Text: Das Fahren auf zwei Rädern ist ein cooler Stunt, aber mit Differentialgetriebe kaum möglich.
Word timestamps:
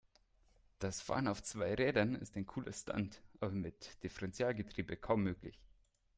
Das 0.79 0.99
Fahren 0.99 1.27
auf 1.27 1.43
zwei 1.43 1.75
Rädern 1.75 2.15
ist 2.15 2.35
ein 2.35 2.47
cooler 2.47 2.73
Stunt, 2.73 3.21
aber 3.39 3.51
mit 3.51 4.01
Differentialgetriebe 4.01 4.97
kaum 4.97 5.21
möglich. 5.21 5.59